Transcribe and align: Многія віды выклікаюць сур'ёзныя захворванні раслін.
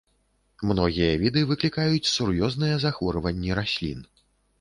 Многія 0.69 1.09
віды 1.23 1.43
выклікаюць 1.51 2.09
сур'ёзныя 2.13 2.79
захворванні 2.85 3.51
раслін. 3.61 4.01